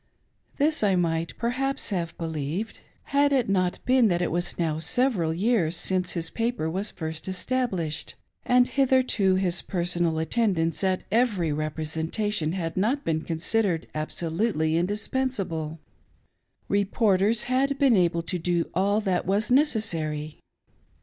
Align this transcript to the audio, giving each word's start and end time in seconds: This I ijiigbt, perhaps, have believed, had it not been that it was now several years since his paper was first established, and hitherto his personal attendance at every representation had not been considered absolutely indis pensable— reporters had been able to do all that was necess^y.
This 0.57 0.81
I 0.81 0.95
ijiigbt, 0.95 1.37
perhaps, 1.37 1.91
have 1.91 2.17
believed, 2.17 2.79
had 3.13 3.31
it 3.31 3.47
not 3.47 3.77
been 3.85 4.07
that 4.07 4.19
it 4.23 4.31
was 4.31 4.57
now 4.57 4.79
several 4.79 5.31
years 5.31 5.75
since 5.77 6.13
his 6.13 6.31
paper 6.31 6.67
was 6.71 6.89
first 6.89 7.27
established, 7.27 8.15
and 8.43 8.67
hitherto 8.69 9.35
his 9.35 9.61
personal 9.61 10.17
attendance 10.17 10.83
at 10.83 11.03
every 11.11 11.51
representation 11.53 12.53
had 12.53 12.75
not 12.75 13.05
been 13.05 13.21
considered 13.21 13.87
absolutely 13.93 14.73
indis 14.73 15.07
pensable— 15.07 15.77
reporters 16.67 17.43
had 17.43 17.77
been 17.77 17.95
able 17.95 18.23
to 18.23 18.39
do 18.39 18.71
all 18.73 19.01
that 19.01 19.27
was 19.27 19.51
necess^y. 19.51 20.37